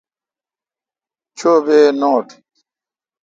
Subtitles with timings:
[1.37, 2.27] چو بی نوٹ۔